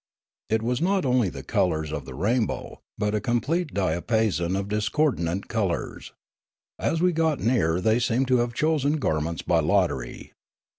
It 0.49 0.63
was 0.63 0.81
not 0.81 1.01
the 1.01 1.43
colours 1.43 1.91
of 1.91 2.05
the 2.05 2.15
rainbow, 2.15 2.81
but 2.97 3.13
a 3.13 3.21
complete 3.21 3.71
diapason 3.71 4.55
of 4.55 4.67
discordant 4.67 5.47
colours. 5.47 6.11
As 6.79 7.01
we 7.01 7.13
got 7.13 7.39
nearer 7.39 7.79
they 7.79 7.99
seemed 7.99 8.27
to 8.29 8.37
have 8.37 8.55
chosen 8.55 8.97
garments 8.97 9.43
by 9.43 9.59
lottery. 9.59 10.33